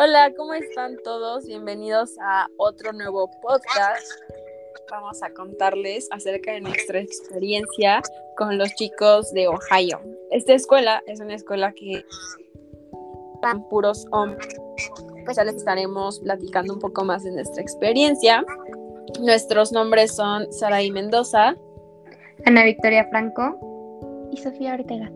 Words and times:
Hola, 0.00 0.32
¿cómo 0.36 0.54
están 0.54 0.96
todos? 1.02 1.44
Bienvenidos 1.44 2.16
a 2.20 2.46
otro 2.56 2.92
nuevo 2.92 3.28
podcast. 3.42 4.06
Vamos 4.88 5.20
a 5.24 5.30
contarles 5.30 6.06
acerca 6.12 6.52
de 6.52 6.60
nuestra 6.60 7.00
experiencia 7.00 8.00
con 8.36 8.58
los 8.58 8.72
chicos 8.76 9.32
de 9.32 9.48
Ohio. 9.48 10.00
Esta 10.30 10.54
escuela 10.54 11.02
es 11.08 11.18
una 11.18 11.34
escuela 11.34 11.72
que 11.72 12.04
están 13.34 13.68
puros 13.68 14.06
hombres. 14.12 14.54
Pues 15.24 15.36
ya 15.36 15.42
les 15.42 15.56
estaremos 15.56 16.20
platicando 16.20 16.74
un 16.74 16.78
poco 16.78 17.04
más 17.04 17.24
de 17.24 17.32
nuestra 17.32 17.60
experiencia. 17.60 18.44
Nuestros 19.20 19.72
nombres 19.72 20.14
son 20.14 20.52
Saraí 20.52 20.92
Mendoza, 20.92 21.56
Ana 22.46 22.62
Victoria 22.62 23.04
Franco 23.10 24.28
y 24.30 24.36
Sofía 24.36 24.74
Ortega. 24.74 25.10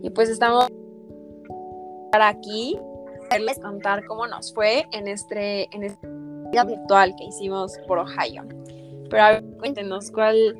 Y 0.00 0.08
pues 0.08 0.30
estamos 0.30 0.66
aquí 2.12 2.80
les 3.40 3.58
contar 3.58 4.04
cómo 4.06 4.26
nos 4.26 4.52
fue 4.54 4.86
en 4.92 5.08
este 5.08 5.68
en 5.74 5.96
día 6.50 6.64
virtual 6.64 7.14
que 7.18 7.24
hicimos 7.24 7.76
por 7.86 7.98
Ohio. 7.98 8.44
Pero 9.10 9.22
a 9.22 9.30
ver, 9.32 9.44
cuéntenos 9.58 10.10
cuál 10.10 10.56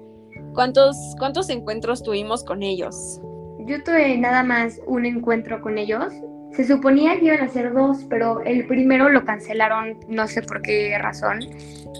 cuántos 0.54 0.96
cuántos 1.18 1.48
encuentros 1.48 2.02
tuvimos 2.02 2.44
con 2.44 2.62
ellos. 2.62 3.20
Yo 3.66 3.82
tuve 3.82 4.16
nada 4.16 4.42
más 4.42 4.80
un 4.86 5.06
encuentro 5.06 5.60
con 5.60 5.78
ellos. 5.78 6.12
Se 6.52 6.64
suponía 6.64 7.18
que 7.18 7.26
iban 7.26 7.40
a 7.40 7.48
ser 7.48 7.72
dos, 7.74 7.98
pero 8.08 8.40
el 8.42 8.66
primero 8.66 9.08
lo 9.08 9.24
cancelaron, 9.24 9.98
no 10.08 10.26
sé 10.26 10.42
por 10.42 10.62
qué 10.62 10.96
razón, 10.98 11.40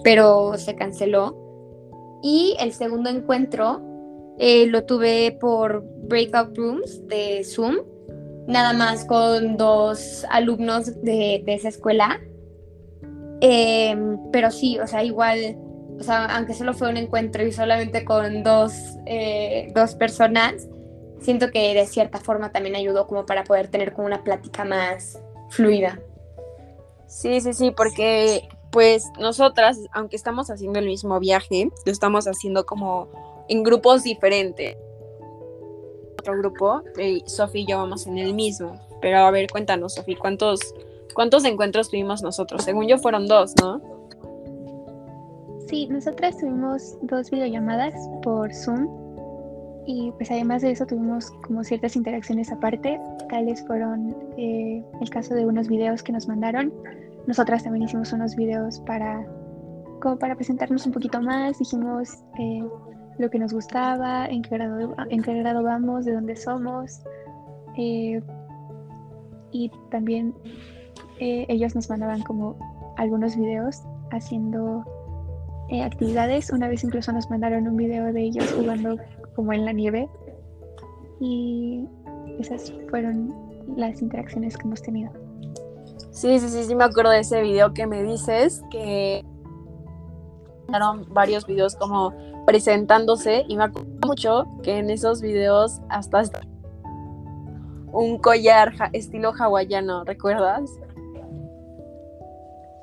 pero 0.03 0.57
se 0.57 0.75
canceló. 0.77 1.37
Y 2.23 2.57
el 2.61 2.73
segundo 2.73 3.11
encuentro 3.11 3.83
eh, 4.39 4.67
lo 4.67 4.85
tuve 4.85 5.37
por 5.41 5.85
Breakout 6.09 6.57
Rooms 6.57 7.07
de 7.09 7.45
Zoom 7.45 7.77
nada 8.47 8.73
más 8.73 9.05
con 9.05 9.57
dos 9.57 10.25
alumnos 10.31 11.03
de, 11.03 11.43
esa 11.47 11.69
escuela. 11.69 12.21
Em, 13.41 14.19
pero 14.33 14.51
sí, 14.51 14.79
o 14.79 14.87
sea, 14.87 15.05
igual, 15.05 15.57
o 15.99 16.03
sea, 16.03 16.27
aunque 16.37 16.55
solo 16.55 16.73
fue 16.75 16.89
un 16.89 16.97
encuentro 16.97 17.45
y 17.45 17.53
solamente 17.53 18.05
con 18.05 18.43
dos, 18.43 18.73
eh, 19.07 19.71
dos 19.75 19.95
personas, 19.95 20.69
siento 21.21 21.51
que 21.51 21.75
de 21.75 21.87
cierta 21.87 22.19
forma 22.19 22.53
también 22.53 22.77
ayudó 22.77 23.07
como 23.07 23.27
para 23.27 23.45
poder 23.45 23.69
tener 23.69 23.93
como 23.93 24.07
una 24.07 24.23
plática 24.23 24.65
más 24.65 25.21
fluida. 25.51 26.01
Sí, 27.07 27.41
sí, 27.41 27.53
sí, 27.53 27.71
porque 27.71 28.49
pues 28.71 29.05
nosotras, 29.19 29.79
aunque 29.93 30.17
estamos 30.17 30.51
haciendo 30.51 30.79
el 30.79 30.87
mismo 30.87 31.19
viaje, 31.21 31.71
lo 31.85 31.93
estamos 31.93 32.27
haciendo 32.27 32.67
como 32.67 33.09
en 33.49 33.63
grupos 33.63 34.03
diferentes 34.03 34.77
grupo, 36.35 36.83
y 36.99 37.23
Sofi 37.27 37.61
y 37.61 37.67
yo 37.67 37.79
vamos 37.79 38.07
en 38.07 38.19
el 38.19 38.35
mismo. 38.35 38.81
Pero 39.01 39.19
a 39.19 39.31
ver, 39.31 39.49
cuéntanos, 39.51 39.95
Sofi, 39.95 40.17
¿cuántos, 40.17 40.61
¿cuántos 41.15 41.45
encuentros 41.45 41.91
tuvimos 41.91 42.23
nosotros? 42.23 42.65
Según 42.65 42.87
yo 42.87 42.99
fueron 42.99 43.27
dos, 43.27 43.55
¿no? 43.61 43.81
Sí, 45.69 45.87
nosotras 45.89 46.39
tuvimos 46.39 46.97
dos 47.03 47.31
videollamadas 47.31 47.95
por 48.23 48.55
Zoom 48.55 48.89
y 49.87 50.13
pues 50.13 50.31
además 50.31 50.63
de 50.63 50.73
eso 50.73 50.87
tuvimos 50.87 51.31
como 51.47 51.63
ciertas 51.65 51.97
interacciones 51.97 52.51
aparte, 52.53 53.01
tales 53.29 53.65
fueron 53.67 54.17
eh, 54.37 54.85
el 55.01 55.11
caso 55.11 55.35
de 55.35 55.47
unos 55.47 55.69
videos 55.69 56.03
que 56.03 56.13
nos 56.13 56.29
mandaron. 56.29 56.73
Nosotras 57.27 57.65
también 57.65 57.85
hicimos 57.85 58.13
unos 58.13 58.37
videos 58.37 58.81
para 58.81 59.27
como 60.01 60.19
para 60.19 60.35
presentarnos 60.35 60.87
un 60.87 60.93
poquito 60.93 61.21
más, 61.21 61.59
dijimos 61.59 62.23
eh, 62.39 62.65
lo 63.19 63.31
que 63.31 63.39
nos 63.39 63.53
gustaba, 63.53 64.27
en 64.27 64.43
qué 64.43 64.57
grado, 64.57 64.95
en 65.09 65.23
qué 65.23 65.35
grado 65.35 65.63
vamos, 65.63 66.05
de 66.05 66.13
dónde 66.13 66.37
somos. 66.37 67.01
Eh, 67.77 68.21
y 69.53 69.71
también 69.91 70.35
eh, 71.19 71.47
ellos 71.49 71.75
nos 71.75 71.89
mandaban 71.89 72.23
como 72.23 72.57
algunos 72.97 73.37
videos 73.37 73.83
haciendo 74.11 74.85
eh, 75.69 75.83
actividades. 75.83 76.51
Una 76.51 76.69
vez 76.69 76.85
incluso 76.85 77.13
nos 77.13 77.31
mandaron 77.31 77.67
un 77.67 77.77
video 77.77 78.13
de 78.13 78.23
ellos 78.23 78.53
jugando 78.53 78.97
como 79.35 79.53
en 79.53 79.65
la 79.65 79.73
nieve. 79.73 80.09
Y 81.21 81.87
esas 82.39 82.73
fueron 82.91 83.35
las 83.77 84.03
interacciones 84.03 84.57
que 84.57 84.65
hemos 84.65 84.83
tenido. 84.83 85.11
Sí, 86.11 86.39
sí, 86.39 86.49
sí, 86.49 86.65
sí 86.65 86.75
me 86.75 86.85
acuerdo 86.85 87.11
de 87.11 87.21
ese 87.21 87.43
video 87.43 87.75
que 87.75 87.87
me 87.87 88.03
dices, 88.03 88.63
que 88.71 89.25
varios 91.09 91.47
videos 91.47 91.77
como 91.77 92.13
presentándose 92.47 93.45
y 93.49 93.57
me 93.57 93.65
acuerdo 93.65 93.89
mucho 94.07 94.45
que 94.63 94.79
en 94.79 94.91
esos 94.91 95.21
videos 95.21 95.81
hasta 95.89 96.23
un 97.93 98.19
collar 98.19 98.73
estilo 98.93 99.33
hawaiano, 99.39 100.05
¿recuerdas? 100.05 100.71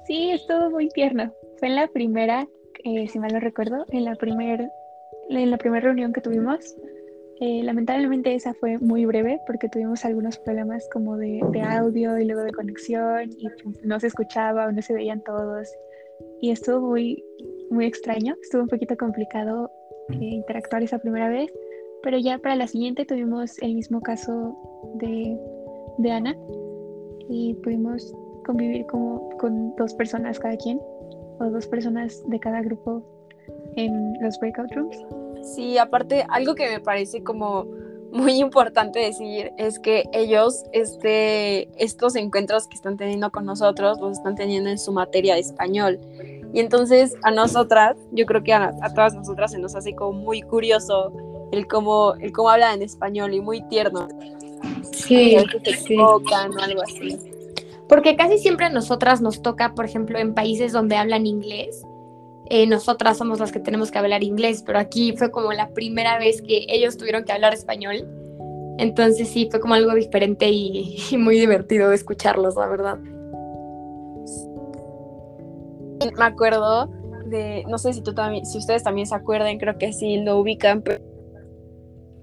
Sí, 0.05 0.31
estuvo 0.31 0.69
muy 0.71 0.89
tierno. 0.89 1.31
Fue 1.57 1.69
en 1.69 1.75
la 1.75 1.87
primera, 1.87 2.47
eh, 2.83 3.07
si 3.07 3.19
mal 3.19 3.31
no 3.31 3.39
recuerdo, 3.39 3.85
en 3.89 4.05
la 4.05 4.15
primera 4.15 4.69
en 5.29 5.51
la 5.51 5.57
primera 5.57 5.85
reunión 5.85 6.13
que 6.13 6.21
tuvimos. 6.21 6.75
Eh, 7.39 7.61
lamentablemente 7.63 8.33
esa 8.33 8.53
fue 8.53 8.77
muy 8.77 9.05
breve 9.05 9.39
porque 9.47 9.67
tuvimos 9.67 10.05
algunos 10.05 10.37
problemas 10.37 10.87
como 10.93 11.17
de, 11.17 11.41
de, 11.51 11.61
audio 11.61 12.17
y 12.17 12.25
luego 12.25 12.43
de 12.43 12.53
conexión 12.53 13.31
y 13.37 13.47
no 13.83 13.99
se 13.99 14.07
escuchaba 14.07 14.67
o 14.67 14.71
no 14.71 14.81
se 14.81 14.93
veían 14.93 15.21
todos. 15.23 15.67
Y 16.41 16.51
estuvo 16.51 16.89
muy, 16.89 17.23
muy 17.73 17.85
extraño, 17.85 18.35
estuvo 18.41 18.63
un 18.63 18.69
poquito 18.69 18.95
complicado 18.97 19.71
eh, 20.09 20.17
interactuar 20.19 20.83
esa 20.83 20.99
primera 20.99 21.29
vez, 21.29 21.51
pero 22.01 22.17
ya 22.17 22.37
para 22.37 22.55
la 22.55 22.67
siguiente 22.67 23.05
tuvimos 23.05 23.61
el 23.61 23.75
mismo 23.75 24.01
caso 24.01 24.55
de, 24.95 25.37
de 25.97 26.11
Ana 26.11 26.37
y 27.29 27.55
pudimos 27.63 28.13
convivir 28.45 28.85
como 28.85 29.29
con 29.37 29.75
dos 29.75 29.93
personas 29.93 30.39
cada 30.39 30.57
quien 30.57 30.79
o 31.39 31.45
dos 31.49 31.67
personas 31.67 32.21
de 32.27 32.39
cada 32.39 32.61
grupo 32.61 33.03
en 33.75 34.13
los 34.21 34.37
breakout 34.39 34.71
rooms. 34.73 34.97
Sí, 35.55 35.77
aparte 35.77 36.25
algo 36.29 36.55
que 36.55 36.69
me 36.69 36.79
parece 36.79 37.23
como 37.23 37.65
muy 38.11 38.33
importante 38.39 38.99
decir 38.99 39.51
es 39.57 39.79
que 39.79 40.03
ellos, 40.13 40.63
este, 40.71 41.67
estos 41.83 42.15
encuentros 42.15 42.67
que 42.67 42.75
están 42.75 42.95
teniendo 42.95 43.31
con 43.31 43.45
nosotros, 43.45 43.99
los 43.99 44.17
están 44.17 44.35
teniendo 44.35 44.69
en 44.69 44.77
su 44.77 44.91
materia 44.91 45.33
de 45.33 45.41
español. 45.41 45.99
Y 46.53 46.59
entonces 46.59 47.15
a 47.23 47.31
nosotras, 47.31 47.97
yo 48.11 48.25
creo 48.27 48.43
que 48.43 48.53
a, 48.53 48.71
todas 48.93 49.15
nosotras 49.15 49.51
se 49.51 49.59
nos 49.59 49.75
hace 49.75 49.95
como 49.95 50.13
muy 50.13 50.41
curioso 50.43 51.11
el 51.51 51.67
cómo, 51.67 52.13
el 52.19 52.31
cómo 52.31 52.49
hablan 52.49 52.75
en 52.75 52.81
español 52.83 53.33
y 53.33 53.41
muy 53.41 53.67
tierno. 53.69 54.07
Sí, 54.91 55.35
sí. 55.87 55.97
o 55.97 56.21
algo 56.61 56.81
así. 56.83 57.17
Porque 57.89 58.15
casi 58.15 58.37
siempre 58.37 58.67
a 58.67 58.69
nosotras 58.69 59.19
nos 59.19 59.41
toca, 59.41 59.73
por 59.73 59.85
ejemplo, 59.85 60.19
en 60.19 60.35
países 60.35 60.71
donde 60.71 60.95
hablan 60.95 61.25
inglés, 61.25 61.83
eh, 62.49 62.67
nosotras 62.67 63.17
somos 63.17 63.39
las 63.39 63.51
que 63.51 63.59
tenemos 63.59 63.89
que 63.89 63.97
hablar 63.97 64.23
inglés, 64.23 64.63
pero 64.63 64.77
aquí 64.77 65.15
fue 65.17 65.31
como 65.31 65.51
la 65.53 65.69
primera 65.69 66.19
vez 66.19 66.41
que 66.41 66.65
ellos 66.69 66.97
tuvieron 66.97 67.23
que 67.23 67.31
hablar 67.31 67.53
español. 67.53 68.07
Entonces 68.77 69.27
sí, 69.27 69.47
fue 69.49 69.59
como 69.59 69.73
algo 69.73 69.93
diferente 69.95 70.49
y, 70.49 70.97
y 71.11 71.17
muy 71.17 71.39
divertido 71.39 71.91
escucharlos, 71.91 72.55
la 72.55 72.67
verdad 72.67 72.99
me 76.17 76.25
acuerdo 76.25 76.89
de, 77.25 77.63
no 77.67 77.77
sé 77.77 77.93
si 77.93 78.01
tú 78.01 78.13
también, 78.13 78.45
si 78.45 78.57
ustedes 78.57 78.83
también 78.83 79.07
se 79.07 79.15
acuerdan, 79.15 79.57
creo 79.57 79.77
que 79.77 79.93
sí 79.93 80.17
lo 80.17 80.37
ubican, 80.37 80.81
pero 80.81 81.03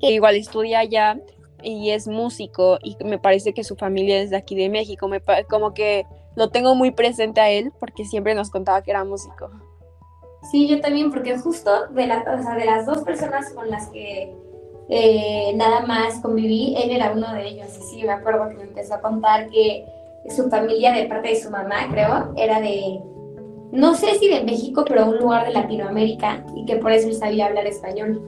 igual 0.01 0.37
estudia 0.37 0.81
allá 0.81 1.19
y 1.63 1.91
es 1.91 2.09
músico 2.09 2.79
y 2.83 2.97
me 3.05 3.19
parece 3.19 3.53
que 3.53 3.65
su 3.65 3.77
familia 3.77 4.21
es 4.21 4.31
de 4.31 4.37
aquí 4.37 4.55
de 4.55 4.69
México, 4.69 5.09
como 5.49 5.75
que 5.75 6.07
lo 6.37 6.51
tengo 6.51 6.75
muy 6.75 6.91
presente 6.91 7.41
a 7.41 7.51
él 7.51 7.73
porque 7.79 8.05
siempre 8.05 8.35
nos 8.35 8.51
contaba 8.51 8.83
que 8.83 8.91
era 8.91 9.05
músico. 9.05 9.51
Sí, 10.51 10.69
yo 10.69 10.81
también, 10.81 11.11
porque 11.11 11.37
justo 11.39 11.89
de, 11.89 12.07
la, 12.07 12.25
de 12.57 12.65
las 12.65 12.87
dos 12.87 12.99
personas 12.99 13.53
con 13.53 13.71
las 13.71 13.89
que 13.89 14.35
eh, 14.89 15.53
nada 15.55 15.83
más 15.83 16.21
conviví, 16.21 16.75
él 16.83 16.91
era 16.91 17.13
uno 17.13 17.33
de 17.35 17.47
ellos. 17.47 17.69
Y 17.79 17.83
sí, 17.83 18.03
me 18.05 18.13
acuerdo 18.13 18.49
que 18.49 18.57
me 18.57 18.63
empezó 18.63 18.95
a 18.95 19.01
contar 19.01 19.51
que 19.51 19.85
su 20.35 20.49
familia, 20.49 20.93
de 20.93 21.07
parte 21.07 21.29
de 21.29 21.37
su 21.37 21.51
mamá, 21.51 21.89
creo, 21.91 22.33
era 22.37 22.61
de, 22.61 23.01
no 23.73 23.95
sé 23.95 24.19
si 24.19 24.29
de 24.29 24.45
México, 24.45 24.85
pero 24.87 25.07
un 25.07 25.19
lugar 25.19 25.47
de 25.47 25.53
Latinoamérica 25.53 26.45
y 26.55 26.65
que 26.65 26.77
por 26.77 26.93
eso 26.93 27.09
él 27.09 27.15
sabía 27.15 27.47
hablar 27.47 27.67
español. 27.67 28.21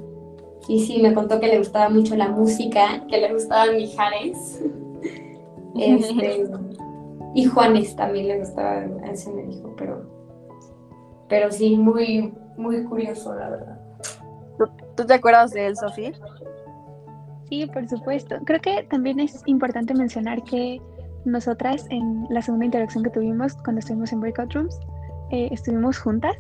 Y 0.69 0.81
sí, 0.81 1.03
me 1.03 1.13
contó 1.13 1.41
que 1.41 1.49
le 1.49 1.59
gustaba 1.59 1.89
mucho 1.89 2.15
la 2.15 2.29
música, 2.29 3.05
que 3.09 3.19
le 3.19 3.33
gustaban 3.33 3.77
Mijares. 3.77 4.63
Este, 5.75 6.45
y 7.35 7.47
Juanes 7.47 7.97
también 7.97 8.29
le 8.29 8.41
gustaba, 8.41 8.85
ese 9.11 9.33
me 9.33 9.45
dijo, 9.45 9.75
pero, 9.79 10.07
pero 11.31 11.51
sí, 11.51 11.79
muy, 11.79 12.35
muy 12.59 12.85
curioso, 12.85 13.35
la 13.35 13.49
verdad. 13.49 13.81
¿Tú, 14.97 15.07
te 15.07 15.15
acuerdas 15.15 15.53
de 15.53 15.69
él, 15.69 15.77
Sofía? 15.77 16.13
Sí, 17.49 17.67
por 17.73 17.89
supuesto. 17.89 18.37
Creo 18.45 18.61
que 18.61 18.87
también 18.91 19.19
es 19.19 19.43
importante 19.47 19.95
mencionar 19.95 20.43
que 20.45 20.81
nosotras 21.25 21.87
en 21.89 22.27
la 22.29 22.43
segunda 22.43 22.67
interacción 22.67 23.03
que 23.03 23.11
tuvimos 23.11 23.55
cuando 23.65 23.79
estuvimos 23.79 24.13
en 24.13 24.21
Breakout 24.21 24.53
Rooms, 24.53 24.79
eh, 25.33 25.49
estuvimos 25.51 25.99
juntas, 25.99 26.37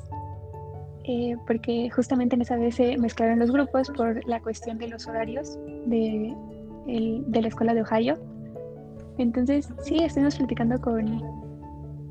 eh, 1.05 1.35
porque 1.47 1.91
justamente 1.91 2.37
en 2.37 2.43
esa 2.43 2.56
vez 2.56 2.75
se 2.75 2.97
mezclaron 2.99 3.39
los 3.39 3.50
grupos 3.50 3.91
por 3.91 4.25
la 4.29 4.39
cuestión 4.41 4.77
de 4.77 4.89
los 4.89 5.09
horarios 5.09 5.59
de, 5.87 6.37
de 6.87 7.43
la 7.43 7.49
escuela 7.49 7.73
de 7.73 7.83
Ohio. 7.83 8.19
Entonces, 9.17 9.73
sí, 9.83 9.97
estuvimos 9.97 10.37
platicando 10.37 10.79
con, 10.81 11.23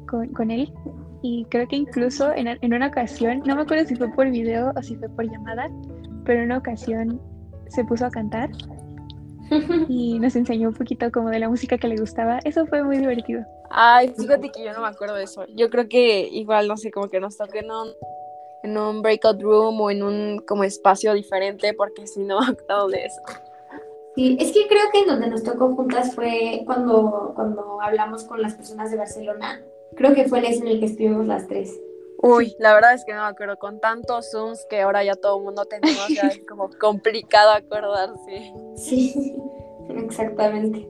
con, 0.08 0.50
él 0.52 0.74
y 1.22 1.46
creo 1.50 1.68
que 1.68 1.76
incluso 1.76 2.34
en, 2.34 2.48
en, 2.48 2.74
una 2.74 2.88
ocasión, 2.88 3.44
no 3.46 3.56
me 3.56 3.62
acuerdo 3.62 3.86
si 3.86 3.96
fue 3.96 4.10
por 4.10 4.30
video 4.32 4.74
o 4.76 4.82
si 4.82 4.96
fue 4.96 5.08
por 5.10 5.26
llamada, 5.30 5.70
pero 6.26 6.40
en 6.40 6.46
una 6.46 6.58
ocasión 6.58 7.22
se 7.70 7.86
puso 7.86 8.08
a 8.08 8.10
cantar 8.10 8.50
y 9.88 10.20
nos 10.20 10.36
enseñó 10.36 10.70
un 10.70 10.74
poquito 10.74 11.12
como 11.12 11.30
de 11.30 11.40
la 11.40 11.50
música 11.50 11.78
que 11.78 11.88
le 11.88 11.98
gustaba. 11.98 12.40
Eso 12.44 12.66
fue 12.66 12.84
muy 12.84 12.98
divertido. 12.98 13.46
Ay, 13.74 14.14
fíjate 14.18 14.50
que 14.50 14.64
yo 14.64 14.74
no 14.74 14.82
me 14.82 14.88
acuerdo 14.88 15.16
de 15.16 15.24
eso. 15.24 15.46
Yo 15.56 15.70
creo 15.70 15.88
que 15.88 16.28
igual, 16.32 16.68
no 16.68 16.78
sé, 16.78 16.92
como 16.92 17.10
que 17.10 17.20
nos 17.20 17.38
toque 17.38 17.60
en 17.60 17.72
un, 17.72 17.90
en 18.64 18.78
un 18.78 19.02
breakout 19.02 19.42
room 19.42 19.80
o 19.80 19.90
en 19.90 20.04
un 20.04 20.44
como 20.48 20.64
espacio 20.64 21.14
diferente, 21.14 21.74
porque 21.74 22.06
si 22.08 22.22
no 22.22 22.40
me 22.42 22.48
acuerdo 22.48 22.88
de 22.90 23.06
eso. 23.06 23.22
Sí, 24.16 24.38
es 24.40 24.52
que 24.52 24.68
creo 24.68 24.84
que 24.92 25.00
en 25.00 25.08
donde 25.08 25.30
nos 25.30 25.44
tocó 25.44 25.74
juntas 25.74 26.14
fue 26.14 26.64
cuando, 26.66 27.32
cuando 27.34 27.82
hablamos 27.82 28.26
con 28.26 28.42
las 28.42 28.56
personas 28.56 28.92
de 28.92 28.98
Barcelona. 28.98 29.62
Creo 29.96 30.14
que 30.14 30.28
fue 30.28 30.40
el 30.40 30.46
en 30.46 30.68
el 30.68 30.80
que 30.80 30.86
estuvimos 30.88 31.26
las 31.28 31.48
tres. 31.48 31.80
Uy, 32.24 32.56
la 32.60 32.74
verdad 32.74 32.94
es 32.94 33.04
que 33.04 33.14
no 33.14 33.22
me 33.22 33.30
acuerdo. 33.30 33.58
Con 33.58 33.80
tantos 33.80 34.30
Zooms 34.32 34.66
que 34.70 34.82
ahora 34.82 35.04
ya 35.04 35.16
todo 35.16 35.38
el 35.38 35.44
mundo 35.44 35.66
tenemos, 35.66 36.08
ya 36.10 36.28
es 36.28 36.40
como 36.48 36.70
complicado 36.80 37.52
acordarse. 37.52 38.54
Sí, 38.76 39.36
exactamente. 39.90 40.88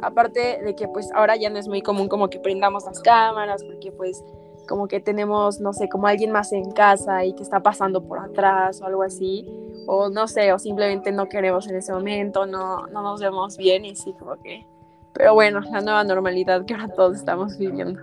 Aparte 0.00 0.60
de 0.62 0.74
que 0.74 0.88
pues 0.88 1.10
ahora 1.14 1.36
ya 1.36 1.50
no 1.50 1.58
es 1.58 1.68
muy 1.68 1.82
común 1.82 2.08
como 2.08 2.28
que 2.28 2.38
prendamos 2.38 2.84
las 2.84 3.00
cámaras, 3.00 3.64
porque 3.64 3.92
pues 3.92 4.24
como 4.68 4.86
que 4.86 5.00
tenemos, 5.00 5.60
no 5.60 5.72
sé, 5.72 5.88
como 5.88 6.06
alguien 6.06 6.30
más 6.30 6.52
en 6.52 6.70
casa 6.70 7.24
y 7.24 7.32
que 7.34 7.42
está 7.42 7.60
pasando 7.60 8.02
por 8.06 8.18
atrás 8.18 8.80
o 8.82 8.86
algo 8.86 9.02
así, 9.02 9.46
o 9.86 10.10
no 10.10 10.28
sé, 10.28 10.52
o 10.52 10.58
simplemente 10.58 11.10
no 11.10 11.28
queremos 11.28 11.66
en 11.68 11.76
ese 11.76 11.92
momento, 11.92 12.46
no, 12.46 12.86
no 12.88 13.02
nos 13.02 13.20
vemos 13.20 13.56
bien 13.56 13.84
y 13.84 13.96
sí, 13.96 14.14
como 14.18 14.36
que... 14.42 14.66
Pero 15.14 15.34
bueno, 15.34 15.60
la 15.60 15.80
nueva 15.80 16.04
normalidad 16.04 16.64
que 16.64 16.74
ahora 16.74 16.88
todos 16.88 17.16
estamos 17.16 17.58
viviendo. 17.58 18.00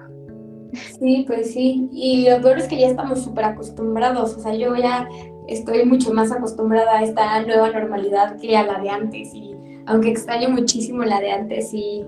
Sí, 1.00 1.24
pues 1.28 1.54
sí. 1.54 1.90
Y 1.94 2.30
lo 2.30 2.42
peor 2.42 2.58
es 2.58 2.68
que 2.68 2.78
ya 2.78 2.88
estamos 2.88 3.24
súper 3.24 3.46
acostumbrados. 3.46 4.36
O 4.36 4.40
sea, 4.40 4.54
yo 4.54 4.76
ya 4.76 5.08
estoy 5.48 5.86
mucho 5.86 6.14
más 6.14 6.32
acostumbrada 6.32 6.98
a 6.98 7.04
esta 7.04 7.42
nueva 7.42 7.70
normalidad 7.70 8.38
que 8.40 8.58
a 8.58 8.66
la 8.66 8.80
de 8.80 8.90
antes. 8.90 9.34
Y 9.34 9.55
aunque 9.88 10.10
extraño 10.10 10.50
muchísimo 10.50 11.04
la 11.04 11.20
de 11.20 11.32
antes, 11.32 11.70
sí, 11.70 12.06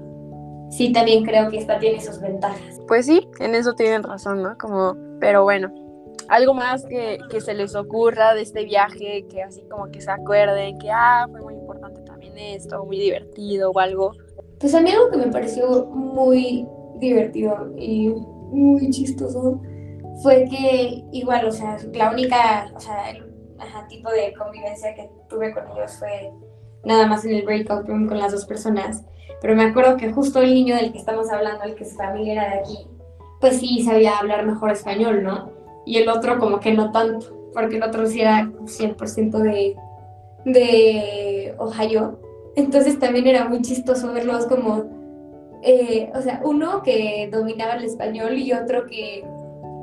sí 0.69 0.91
también 0.91 1.23
creo 1.23 1.49
que 1.49 1.57
esta 1.57 1.79
tiene 1.79 2.01
sus 2.01 2.19
ventajas. 2.19 2.79
Pues 2.87 3.05
sí, 3.05 3.27
en 3.39 3.55
eso 3.55 3.73
tienen 3.73 4.03
razón, 4.03 4.43
¿no? 4.43 4.57
Como, 4.57 4.95
pero 5.19 5.43
bueno, 5.43 5.71
algo 6.29 6.53
más 6.53 6.85
que, 6.85 7.19
que 7.29 7.41
se 7.41 7.53
les 7.53 7.75
ocurra 7.75 8.33
de 8.33 8.41
este 8.41 8.65
viaje, 8.65 9.25
que 9.29 9.43
así 9.43 9.63
como 9.69 9.89
que 9.91 10.01
se 10.01 10.11
acuerden 10.11 10.77
que, 10.79 10.89
ah, 10.91 11.27
fue 11.29 11.41
muy 11.41 11.55
importante 11.55 12.01
también 12.01 12.37
esto, 12.37 12.83
muy 12.85 12.99
divertido 12.99 13.71
o 13.71 13.79
algo. 13.79 14.13
Pues 14.59 14.73
a 14.73 14.81
mí 14.81 14.91
algo 14.91 15.09
que 15.11 15.17
me 15.17 15.27
pareció 15.27 15.85
muy 15.85 16.67
divertido 16.99 17.73
y 17.77 18.09
muy 18.09 18.89
chistoso 18.89 19.61
fue 20.23 20.45
que 20.49 21.03
igual, 21.11 21.45
o 21.45 21.51
sea, 21.51 21.77
la 21.93 22.11
única, 22.11 22.71
o 22.75 22.79
sea, 22.79 23.11
el 23.11 23.23
tipo 23.87 24.09
de 24.09 24.33
convivencia 24.33 24.93
que 24.95 25.09
tuve 25.29 25.53
con 25.53 25.63
ellos 25.71 25.93
fue 25.97 26.31
nada 26.87 27.05
más 27.05 27.25
en 27.25 27.35
el 27.35 27.45
breakout 27.45 27.87
room 27.87 28.07
con 28.07 28.17
las 28.17 28.31
dos 28.31 28.45
personas. 28.45 29.03
Pero 29.41 29.55
me 29.55 29.65
acuerdo 29.65 29.97
que 29.97 30.11
justo 30.11 30.41
el 30.41 30.53
niño 30.53 30.75
del 30.75 30.91
que 30.91 30.97
estamos 30.97 31.29
hablando, 31.29 31.63
el 31.63 31.75
que 31.75 31.85
su 31.85 31.95
familia 31.95 32.33
era 32.33 32.53
de 32.53 32.59
aquí, 32.61 32.87
pues 33.39 33.59
sí 33.59 33.83
sabía 33.83 34.17
hablar 34.17 34.45
mejor 34.45 34.71
español, 34.71 35.23
¿no? 35.23 35.51
Y 35.85 35.97
el 35.97 36.09
otro 36.09 36.39
como 36.39 36.59
que 36.59 36.73
no 36.73 36.91
tanto, 36.91 37.27
porque 37.53 37.77
el 37.77 37.83
otro 37.83 38.07
sí 38.07 38.21
era 38.21 38.45
100% 38.45 39.37
de, 39.37 39.75
de 40.45 41.55
Ohio. 41.59 42.19
Entonces 42.55 42.97
también 42.97 43.27
era 43.27 43.47
muy 43.47 43.61
chistoso 43.61 44.11
verlos 44.11 44.47
como 44.47 44.97
eh, 45.63 46.11
o 46.13 46.21
sea, 46.21 46.41
uno 46.43 46.83
que 46.83 47.29
dominaba 47.31 47.73
el 47.73 47.85
español 47.85 48.37
y 48.37 48.53
otro 48.53 48.85
que, 48.85 49.25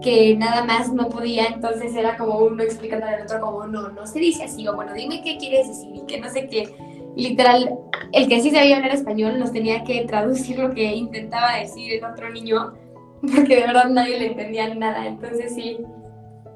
que 0.03 0.37
nada 0.37 0.65
más 0.65 0.93
no 0.93 1.09
podía, 1.09 1.47
entonces 1.47 1.95
era 1.97 2.17
como 2.17 2.39
uno 2.39 2.63
explicando 2.63 3.07
al 3.07 3.23
otro 3.23 3.41
como, 3.41 3.67
no, 3.67 3.89
no 3.89 4.07
se 4.07 4.21
dice 4.21 4.45
así, 4.45 4.67
o 4.69 4.75
bueno, 4.75 4.95
dime 4.95 5.23
qué 5.23 5.37
quieres 5.37 5.69
decir 5.69 5.95
y 5.95 6.01
que 6.03 6.21
no 6.21 6.31
sé 6.31 6.47
qué. 6.47 6.75
Literal, 7.17 7.79
el 8.13 8.29
que 8.29 8.41
sí 8.41 8.51
sabía 8.51 8.77
hablar 8.77 8.93
español 8.93 9.39
nos 9.39 9.53
tenía 9.53 9.85
que 9.85 10.05
traducir 10.05 10.59
lo 10.59 10.75
que 10.75 10.85
intentaba 10.85 11.57
decir 11.57 11.93
el 11.93 12.05
otro 12.05 12.31
niño, 12.31 12.75
porque 13.21 13.57
de 13.57 13.67
verdad 13.67 13.89
nadie 13.89 14.19
le 14.19 14.27
entendía 14.29 14.75
nada, 14.75 15.07
entonces 15.07 15.55
sí, 15.55 15.79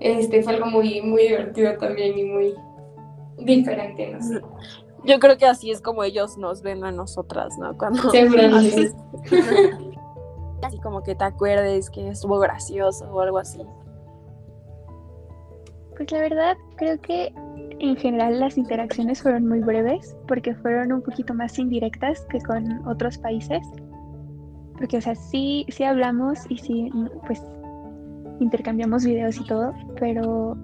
este 0.00 0.42
fue 0.42 0.54
algo 0.54 0.66
muy, 0.66 1.00
muy 1.02 1.22
divertido 1.22 1.76
también 1.78 2.18
y 2.18 2.24
muy 2.24 2.54
diferente, 3.38 4.10
no 4.12 4.22
sé. 4.22 4.40
Yo 5.04 5.20
creo 5.20 5.38
que 5.38 5.46
así 5.46 5.70
es 5.70 5.80
como 5.80 6.02
ellos 6.02 6.36
nos 6.38 6.62
ven 6.62 6.84
a 6.84 6.90
nosotras, 6.90 7.56
¿no? 7.58 7.76
Cuando 7.78 8.10
Seguramente. 8.10 8.90
así 10.62 10.78
como 10.78 11.02
que 11.02 11.14
te 11.14 11.24
acuerdes 11.24 11.90
que 11.90 12.08
estuvo 12.08 12.38
gracioso 12.38 13.04
o 13.12 13.20
algo 13.20 13.38
así. 13.38 13.60
Pues 15.96 16.10
la 16.12 16.20
verdad, 16.20 16.56
creo 16.76 17.00
que 17.00 17.32
en 17.80 17.96
general 17.96 18.40
las 18.40 18.58
interacciones 18.58 19.22
fueron 19.22 19.46
muy 19.46 19.60
breves 19.60 20.16
porque 20.26 20.54
fueron 20.54 20.92
un 20.92 21.02
poquito 21.02 21.34
más 21.34 21.58
indirectas 21.58 22.20
que 22.30 22.40
con 22.40 22.86
otros 22.86 23.18
países. 23.18 23.66
Porque, 24.76 24.98
o 24.98 25.00
sea, 25.00 25.14
sí, 25.14 25.66
sí 25.68 25.84
hablamos 25.84 26.38
y 26.48 26.58
sí, 26.58 26.90
pues, 27.26 27.42
intercambiamos 28.40 29.04
videos 29.04 29.36
y 29.38 29.44
todo, 29.46 29.74
pero 29.98 30.56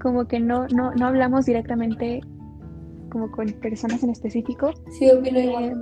como 0.00 0.26
que 0.26 0.40
no, 0.40 0.66
no, 0.68 0.92
no 0.92 1.06
hablamos 1.06 1.46
directamente 1.46 2.20
como 3.10 3.30
con 3.30 3.46
personas 3.54 4.02
en 4.02 4.10
específico. 4.10 4.72
Sí, 4.98 5.10
opino 5.10 5.40
igual. 5.40 5.64
Eh, 5.64 5.74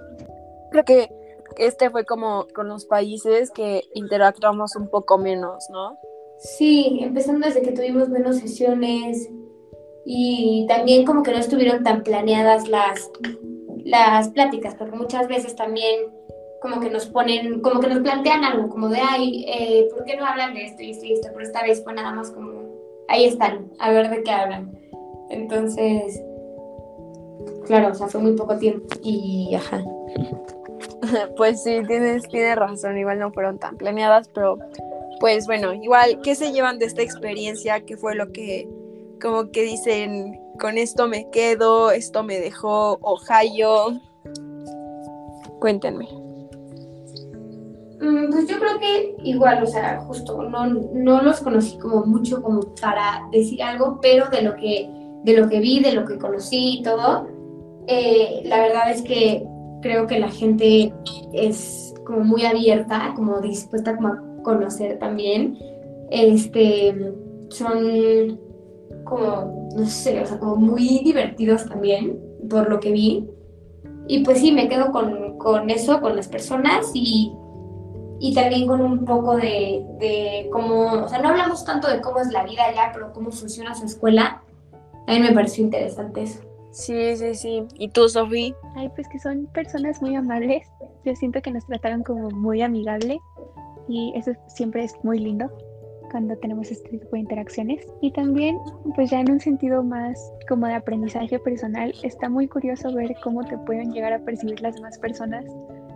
creo 0.71 0.85
que 0.85 1.11
este 1.59 1.91
fue 1.91 2.05
como 2.05 2.47
con 2.55 2.69
los 2.69 2.87
países 2.87 3.51
que 3.51 3.83
interactuamos 3.95 4.77
un 4.77 4.89
poco 4.89 5.19
menos, 5.19 5.67
¿no? 5.71 5.99
Sí, 6.39 6.99
empezando 7.03 7.47
desde 7.47 7.63
que 7.63 7.73
tuvimos 7.73 8.11
menos 8.11 8.37
sesiones 8.37 9.31
y 10.07 10.65
también 10.69 11.05
como 11.05 11.23
que 11.23 11.33
no 11.33 11.39
estuvieron 11.39 11.83
tan 11.83 12.03
planeadas 12.03 12.69
las, 12.69 13.11
las 13.85 14.29
pláticas, 14.29 14.75
porque 14.77 14.97
muchas 14.97 15.29
veces 15.29 15.57
también 15.57 16.07
como 16.63 16.81
que 16.81 16.89
nos 16.89 17.07
ponen, 17.07 17.61
como 17.61 17.81
que 17.81 17.89
nos 17.89 18.01
plantean 18.01 18.45
algo, 18.45 18.69
como 18.69 18.89
de, 18.89 18.99
ay, 19.01 19.45
eh, 19.49 19.89
¿por 19.93 20.05
qué 20.05 20.17
no 20.17 20.25
hablan 20.25 20.55
de 20.55 20.65
esto 20.65 20.83
y 20.83 20.91
esto 20.91 21.05
y 21.05 21.13
esto? 21.13 21.29
Pero 21.33 21.45
esta 21.45 21.63
vez 21.63 21.83
fue 21.85 21.93
nada 21.93 22.13
más 22.13 22.31
como, 22.31 22.63
ahí 23.09 23.25
están, 23.25 23.71
a 23.79 23.91
ver 23.91 24.09
de 24.09 24.23
qué 24.23 24.31
hablan. 24.31 24.73
Entonces, 25.29 26.23
Claro, 27.67 27.89
o 27.91 27.95
sea, 27.95 28.07
fue 28.07 28.21
muy 28.21 28.33
poco 28.33 28.57
tiempo 28.57 28.87
y 29.03 29.55
ajá. 29.55 29.83
Pues 31.37 31.63
sí, 31.63 31.83
tienes, 31.87 32.27
tienes 32.29 32.57
razón, 32.57 32.99
igual 32.99 33.19
no 33.19 33.33
fueron 33.33 33.59
tan 33.59 33.77
planeadas, 33.77 34.29
pero 34.29 34.59
pues 35.21 35.47
bueno, 35.47 35.73
igual, 35.73 36.21
¿qué 36.23 36.35
se 36.35 36.53
llevan 36.53 36.79
de 36.79 36.87
esta 36.87 37.03
experiencia? 37.03 37.81
¿Qué 37.81 37.97
fue 37.97 38.15
lo 38.15 38.33
que, 38.33 38.69
como 39.21 39.51
que 39.51 39.63
dicen, 39.63 40.41
con 40.61 40.79
esto 40.79 41.09
me 41.09 41.29
quedo, 41.31 41.91
esto 41.91 42.23
me 42.23 42.39
dejó 42.39 42.99
Ohio? 43.01 44.01
Cuéntenme. 45.61 46.07
Mm, 48.01 48.31
pues 48.31 48.47
yo 48.47 48.59
creo 48.59 48.79
que 48.79 49.17
igual, 49.25 49.63
o 49.63 49.67
sea, 49.67 50.01
justo 50.01 50.43
no, 50.43 50.67
no 50.67 51.23
los 51.23 51.41
conocí 51.41 51.79
como 51.79 52.05
mucho 52.05 52.43
como 52.43 52.75
para 52.81 53.27
decir 53.33 53.63
algo, 53.63 53.99
pero 54.03 54.29
de 54.29 54.43
lo 54.43 54.55
que, 54.57 54.91
de 55.25 55.37
lo 55.37 55.49
que 55.49 55.61
vi, 55.61 55.81
de 55.81 55.93
lo 55.93 56.05
que 56.05 56.19
conocí 56.19 56.79
y 56.79 56.83
todo, 56.83 57.27
eh, 57.87 58.43
la 58.45 58.61
verdad 58.61 58.91
es 58.91 59.03
que 59.03 59.47
creo 59.81 60.07
que 60.07 60.19
la 60.19 60.29
gente 60.29 60.93
es 61.33 61.95
como 62.05 62.21
muy 62.21 62.45
abierta, 62.45 63.13
como 63.17 63.41
dispuesta 63.41 63.97
como 63.97 64.09
a 64.09 64.23
conocer 64.43 64.99
también. 64.99 65.59
Este, 66.11 66.95
son 67.49 68.39
como, 69.07 69.71
no 69.75 69.87
sé, 69.87 70.21
o 70.21 70.27
sea, 70.27 70.39
como 70.39 70.57
muy 70.57 71.01
divertidos 71.03 71.67
también, 71.67 72.21
por 72.51 72.69
lo 72.69 72.79
que 72.81 72.93
vi. 72.93 73.27
Y 74.09 74.23
pues 74.25 74.41
sí, 74.41 74.53
me 74.53 74.69
quedo 74.69 74.93
con, 74.93 75.39
con 75.39 75.71
eso, 75.71 76.01
con 76.01 76.15
las 76.15 76.29
personas 76.29 76.91
y, 76.93 77.33
y 78.21 78.35
también 78.35 78.67
con 78.67 78.81
un 78.83 79.05
poco 79.05 79.37
de, 79.37 79.85
de, 79.99 80.49
cómo, 80.53 81.05
o 81.05 81.09
sea, 81.09 81.21
no 81.21 81.31
hablamos 81.31 81.65
tanto 81.65 81.89
de 81.89 82.01
cómo 82.01 82.19
es 82.19 82.29
la 82.29 82.45
vida 82.45 82.65
allá, 82.65 82.91
pero 82.93 83.13
cómo 83.13 83.31
funciona 83.31 83.75
su 83.75 83.87
escuela. 83.87 84.43
A 85.07 85.13
mí 85.13 85.21
me 85.21 85.33
pareció 85.33 85.65
interesante 85.65 86.25
eso. 86.25 86.41
Sí, 86.73 87.17
sí, 87.17 87.35
sí. 87.35 87.65
¿Y 87.79 87.89
tú, 87.89 88.09
Sofía? 88.09 88.55
Ay, 88.75 88.91
pues 88.95 89.09
que 89.09 89.19
son 89.19 89.47
personas 89.47 90.03
muy 90.03 90.15
amables. 90.15 90.67
Yo 91.05 91.15
siento 91.15 91.41
que 91.41 91.51
nos 91.51 91.65
trataron 91.67 92.03
como 92.03 92.31
muy 92.31 92.61
amigable 92.61 93.21
y 93.89 94.13
eso 94.17 94.33
siempre 94.49 94.85
es 94.85 94.95
muy 95.05 95.21
lindo 95.21 95.49
cuando 96.11 96.37
tenemos 96.37 96.71
este 96.71 96.89
tipo 96.91 97.09
de 97.13 97.21
interacciones. 97.21 97.87
Y 98.01 98.11
también, 98.13 98.59
pues 98.95 99.11
ya 99.11 99.21
en 99.21 99.31
un 99.31 99.41
sentido 99.41 99.83
más 99.83 100.33
como 100.49 100.67
de 100.67 100.75
aprendizaje 100.75 101.39
personal, 101.39 101.93
está 102.03 102.29
muy 102.29 102.49
curioso 102.49 102.93
ver 102.95 103.15
cómo 103.23 103.45
te 103.45 103.59
pueden 103.59 103.93
llegar 103.93 104.13
a 104.13 104.19
percibir 104.21 104.61
las 104.61 104.77
demás 104.77 104.99
personas 104.99 105.45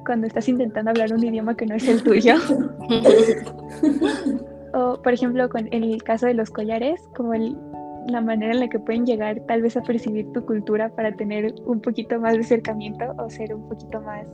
cuando 0.04 0.26
estás 0.26 0.48
intentando 0.48 0.90
hablar 0.90 1.12
un 1.12 1.24
idioma 1.24 1.56
que 1.56 1.66
no 1.66 1.74
es 1.74 1.88
el 1.88 2.02
tuyo. 2.02 2.34
o, 4.74 5.00
por 5.02 5.12
ejemplo, 5.12 5.48
con 5.48 5.68
el 5.72 6.02
caso 6.02 6.26
de 6.26 6.34
los 6.34 6.50
collares, 6.50 7.00
como 7.14 7.34
el 7.34 7.56
la 8.06 8.22
manera 8.22 8.54
en 8.54 8.60
la 8.60 8.68
que 8.68 8.78
pueden 8.78 9.04
llegar 9.04 9.40
tal 9.46 9.62
vez 9.62 9.76
a 9.76 9.82
percibir 9.82 10.26
tu 10.32 10.44
cultura 10.44 10.88
para 10.88 11.12
tener 11.12 11.54
un 11.66 11.80
poquito 11.80 12.18
más 12.18 12.32
de 12.32 12.40
acercamiento 12.40 13.04
o 13.18 13.28
ser 13.28 13.54
un 13.54 13.68
poquito 13.68 14.00
más 14.00 14.26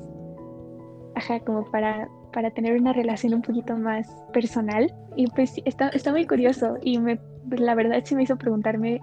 ajá, 1.16 1.40
como 1.40 1.64
para, 1.70 2.08
para 2.36 2.50
tener 2.50 2.78
una 2.78 2.92
relación 2.92 3.32
un 3.32 3.40
poquito 3.40 3.78
más 3.78 4.06
personal. 4.34 4.94
Y 5.16 5.26
pues 5.28 5.54
está, 5.64 5.88
está 5.88 6.10
muy 6.10 6.26
curioso 6.26 6.76
y 6.82 6.98
me, 6.98 7.18
la 7.48 7.74
verdad 7.74 8.02
sí 8.04 8.14
me 8.14 8.24
hizo 8.24 8.36
preguntarme 8.36 9.00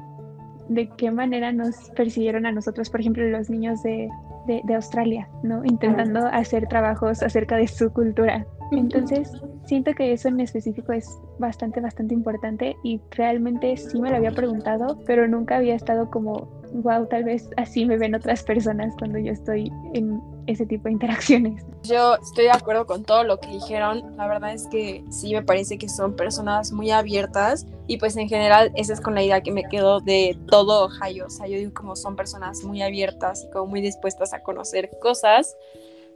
de 0.70 0.88
qué 0.98 1.10
manera 1.10 1.52
nos 1.52 1.90
percibieron 1.96 2.46
a 2.46 2.52
nosotros, 2.52 2.92
por 2.92 3.00
ejemplo, 3.00 3.28
los 3.28 3.50
niños 3.50 3.82
de, 3.82 4.08
de, 4.46 4.75
Australia, 4.75 5.28
¿no? 5.42 5.66
Intentando 5.66 6.28
hacer 6.28 6.68
trabajos 6.68 7.24
acerca 7.24 7.58
de 7.58 7.68
su 7.68 7.92
cultura. 7.92 8.46
Entonces, 8.72 9.32
siento 9.66 9.96
que 9.96 10.13
eso 10.13 10.28
en 10.28 10.40
específico 10.40 10.94
es 10.94 11.10
bastante, 11.40 11.82
bastante 11.82 12.13
importante 12.13 12.75
y 12.84 13.02
realmente 13.10 13.75
sí 13.78 14.00
me 14.00 14.12
lo 14.12 14.18
había 14.18 14.32
preguntado, 14.32 15.00
pero 15.08 15.28
nunca 15.28 15.58
había 15.58 15.74
estado 15.74 16.12
como, 16.12 16.62
wow, 16.74 17.06
tal 17.08 17.24
vez 17.24 17.50
así 17.58 17.86
me 17.86 17.98
ven 17.98 18.15
otras 18.15 18.44
personas 18.44 18.94
cuando 18.98 19.20
yo 19.20 19.32
estoy 19.32 19.72
en 19.94 20.22
ese 20.48 20.65
tipo 20.65 20.86
de 20.86 20.94
interacciones. 20.94 21.63
Yo 21.84 22.15
estoy 22.15 22.46
de 22.46 22.51
acuerdo 22.51 22.86
con 22.86 23.03
todo 23.03 23.24
lo 23.24 23.39
que 23.39 23.48
dijeron. 23.50 24.15
La 24.18 24.27
verdad 24.27 24.53
es 24.53 24.68
que 24.68 25.03
sí 25.10 25.34
me 25.34 25.44
parece 25.44 25.77
que 25.77 25.88
son 25.88 26.15
personas 26.15 26.72
muy 26.72 26.92
abiertas 26.92 27.65
y 27.88 27.98
pues 27.98 28.18
en 28.18 28.27
general 28.27 28.72
esa 28.75 28.94
es 28.94 29.01
con 29.01 29.15
la 29.15 29.24
idea 29.24 29.42
que 29.42 29.51
me 29.51 29.63
quedo 29.63 30.00
de 30.00 30.38
todo 30.48 30.86
Ohio. 30.86 31.27
O 31.27 31.30
sea, 31.30 31.48
yo 31.48 31.58
digo 31.58 31.74
como 31.74 31.96
son 31.96 32.15
personas 32.15 32.63
muy 32.63 32.82
abiertas 32.82 33.44
y 33.44 33.51
como 33.51 33.68
muy 33.68 33.82
dispuestas 33.82 34.34
a 34.34 34.42
conocer 34.42 34.89
cosas. 35.01 35.56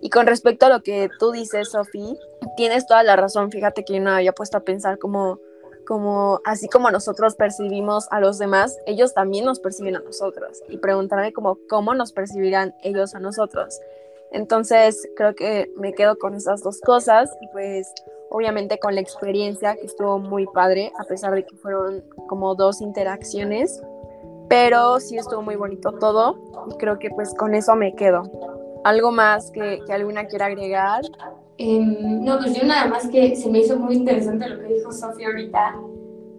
Y 0.01 0.09
con 0.09 0.27
respecto 0.27 0.67
a 0.67 0.69
lo 0.69 0.81
que 0.81 1.09
tú 1.19 1.31
dices, 1.31 1.71
Sofi, 1.71 2.17
tienes 2.55 2.85
toda 2.85 3.03
la 3.03 3.15
razón. 3.15 3.51
Fíjate 3.51 3.83
que 3.83 3.95
yo 3.95 3.99
no 3.99 4.11
había 4.11 4.31
puesto 4.31 4.57
a 4.57 4.61
pensar 4.61 4.99
como 4.99 5.39
como 5.87 6.41
así 6.43 6.67
como 6.67 6.91
nosotros 6.91 7.35
percibimos 7.35 8.07
a 8.11 8.19
los 8.19 8.37
demás, 8.37 8.77
ellos 8.85 9.13
también 9.13 9.45
nos 9.45 9.59
perciben 9.59 9.95
a 9.95 9.99
nosotros 9.99 10.61
y 10.67 10.77
preguntarme 10.77 11.31
como 11.31 11.57
cómo 11.69 11.95
nos 11.95 12.11
percibirán 12.11 12.75
ellos 12.83 13.15
a 13.15 13.19
nosotros. 13.19 13.79
Entonces 14.31 15.07
creo 15.15 15.33
que 15.33 15.71
me 15.77 15.93
quedo 15.93 16.17
con 16.17 16.35
esas 16.35 16.61
dos 16.61 16.81
cosas 16.81 17.31
y 17.39 17.47
pues 17.47 17.93
obviamente 18.29 18.77
con 18.79 18.95
la 18.95 19.01
experiencia 19.01 19.75
que 19.75 19.85
estuvo 19.85 20.19
muy 20.19 20.45
padre, 20.47 20.91
a 20.99 21.05
pesar 21.05 21.33
de 21.33 21.45
que 21.45 21.55
fueron 21.55 22.03
como 22.27 22.53
dos 22.55 22.81
interacciones, 22.81 23.81
pero 24.49 24.99
sí 24.99 25.17
estuvo 25.17 25.41
muy 25.41 25.55
bonito 25.55 25.93
todo 25.93 26.37
y 26.69 26.75
creo 26.75 26.99
que 26.99 27.09
pues 27.11 27.33
con 27.33 27.55
eso 27.55 27.75
me 27.75 27.95
quedo. 27.95 28.23
¿Algo 28.87 29.11
más 29.11 29.51
que, 29.51 29.79
que 29.85 29.93
alguna 29.93 30.25
quiera 30.25 30.45
agregar? 30.45 31.01
Em, 31.57 32.23
no, 32.23 32.37
pues 32.37 32.53
yo 32.53 32.65
nada 32.65 32.87
más 32.87 33.07
que 33.07 33.35
se 33.35 33.49
me 33.49 33.59
hizo 33.59 33.77
muy 33.77 33.95
interesante 33.95 34.47
lo 34.47 34.59
que 34.59 34.73
dijo 34.75 34.91
Sofía 34.91 35.27
ahorita 35.27 35.75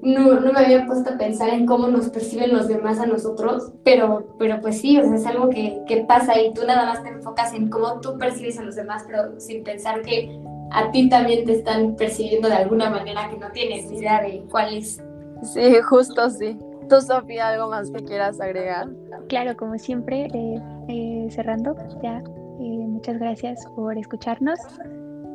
no, 0.02 0.40
no 0.40 0.52
me 0.52 0.61
había 0.61 0.87
puesto 0.87 1.11
a 1.11 1.19
pensar 1.19 1.50
en 1.50 1.67
cómo 1.67 1.88
nos 1.88 2.09
perciben 2.11 2.52
los 2.52 2.69
demás 2.69 3.00
a 3.00 3.07
nosotros, 3.07 3.73
pero, 3.85 4.35
pero 4.38 4.61
pues 4.61 4.81
sí, 4.81 4.99
o 4.99 5.02
sea, 5.02 5.14
es 5.14 5.26
algo 5.26 5.49
que, 5.49 5.83
que 5.87 6.05
pasa 6.05 6.40
y 6.40 6.52
tú 6.52 6.62
nada 6.67 6.87
más 6.87 7.02
te 7.02 7.09
enfocas 7.09 7.52
en 7.55 7.69
cómo 7.69 8.00
tú 8.00 8.17
percibes 8.19 8.59
a 8.59 8.62
los 8.62 8.76
demás, 8.76 9.05
pero 9.07 9.40
sin 9.40 9.64
pensar 9.64 10.02
que 10.02 10.38
a 10.71 10.90
ti 10.90 11.09
también 11.09 11.45
te 11.45 11.52
están 11.52 11.97
percibiendo 11.97 12.49
de 12.49 12.55
alguna 12.55 12.90
manera 12.90 13.28
que 13.28 13.38
no 13.38 13.50
tienes 13.50 13.90
ni 13.90 13.99
idea 13.99 14.23
de 14.23 14.45
cuál 14.50 14.76
es. 14.76 15.02
Sí, 15.43 15.75
justo 15.83 16.31
sí. 16.31 16.57
¿Tú, 16.88 17.00
Sofía, 17.00 17.49
algo 17.49 17.69
más 17.69 17.90
que 17.90 18.02
quieras 18.02 18.40
agregar? 18.40 18.88
Claro, 19.28 19.57
como 19.57 19.78
siempre, 19.78 20.28
eh, 20.33 20.62
eh, 20.88 21.28
cerrando, 21.31 21.76
ya, 22.02 22.23
eh, 22.61 22.87
muchas 22.87 23.19
gracias 23.19 23.67
por 23.75 23.97
escucharnos. 23.97 24.59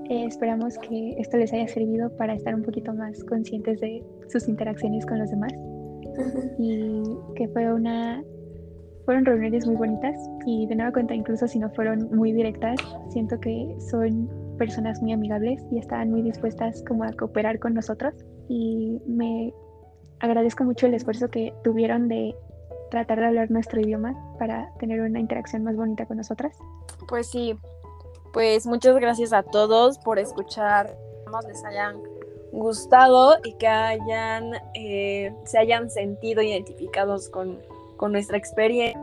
Eh, 0.10 0.26
esperamos 0.26 0.78
que 0.80 1.16
esto 1.18 1.38
les 1.38 1.54
haya 1.54 1.68
servido 1.68 2.10
para 2.18 2.34
estar 2.34 2.54
un 2.54 2.64
poquito 2.64 2.94
más 2.94 3.24
conscientes 3.24 3.80
de 3.80 4.04
sus 4.28 4.48
interacciones 4.48 5.06
con 5.06 5.20
los 5.20 5.30
demás. 5.30 5.54
Y 6.60 7.02
que 7.36 7.48
fue 7.50 7.74
una 7.74 8.22
fueron 9.06 9.26
reuniones 9.26 9.66
muy 9.66 9.76
bonitas. 9.76 10.16
Y 10.46 10.68
de 10.68 10.76
nueva 10.76 10.92
cuenta 10.92 11.14
incluso 11.14 11.48
si 11.48 11.60
no 11.60 11.70
fueron 11.72 12.10
muy 12.16 12.34
directas 12.34 12.80
siento 13.10 13.40
que 13.40 13.76
son 13.90 14.30
personas 14.58 15.02
muy 15.02 15.14
amigables 15.14 15.66
y 15.72 15.80
estaban 15.80 16.12
muy 16.12 16.22
dispuestas 16.22 16.84
como 16.88 17.04
a 17.04 17.12
cooperar 17.14 17.60
con 17.60 17.74
nosotros. 17.74 18.14
Y 18.50 19.00
me 19.08 19.54
agradezco 20.20 20.64
mucho 20.64 20.88
el 20.88 20.94
esfuerzo 20.94 21.30
que 21.30 21.54
tuvieron 21.64 22.08
de 22.08 22.36
tratar 22.94 23.20
de 23.20 23.26
hablar 23.26 23.50
nuestro 23.50 23.82
idioma 23.82 24.16
para 24.38 24.72
tener 24.78 25.02
una 25.02 25.20
interacción 25.20 25.64
más 25.64 25.76
bonita 25.76 26.06
con 26.06 26.18
nosotras. 26.18 26.56
Pues 27.08 27.26
sí, 27.26 27.58
pues 28.32 28.68
muchas 28.68 28.96
gracias 28.98 29.34
a 29.34 29.42
todos 29.42 29.98
por 29.98 30.20
escuchar, 30.20 30.96
les 31.48 31.66
hayan 31.66 31.98
gustado 32.52 33.38
y 33.44 33.54
que 33.54 33.68
hayan, 33.68 34.52
eh, 34.76 35.34
se 35.44 35.58
hayan 35.58 35.90
sentido 35.90 36.44
identificados 36.44 37.30
con, 37.30 37.58
con 37.98 38.12
nuestra 38.12 38.38
experiencia. 38.38 39.02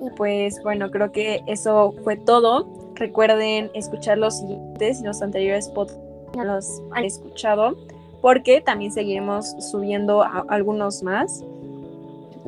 Y 0.00 0.08
pues 0.16 0.58
bueno, 0.62 0.90
creo 0.90 1.12
que 1.12 1.42
eso 1.46 1.92
fue 2.04 2.16
todo. 2.16 2.66
Recuerden 2.94 3.70
escuchar 3.74 4.16
los 4.16 4.38
siguientes 4.38 5.02
y 5.02 5.04
los 5.04 5.20
anteriores 5.20 5.68
podcasts 5.68 6.00
los 6.34 6.82
han 6.92 7.04
escuchado, 7.04 7.76
porque 8.22 8.62
también 8.62 8.92
seguiremos 8.92 9.54
subiendo 9.70 10.24
algunos 10.48 11.02
más. 11.02 11.44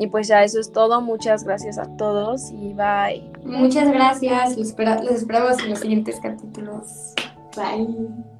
Y 0.00 0.06
pues 0.06 0.28
ya 0.28 0.42
eso 0.42 0.58
es 0.58 0.72
todo. 0.72 1.02
Muchas 1.02 1.44
gracias 1.44 1.76
a 1.76 1.84
todos 1.98 2.50
y 2.52 2.72
bye. 2.72 3.30
Muchas 3.44 3.92
gracias. 3.92 4.56
Los, 4.56 4.68
esperamos 4.68 5.62
en 5.62 5.70
los 5.70 5.78
siguientes 5.78 6.18
capítulos. 6.20 7.12
Bye. 7.54 8.39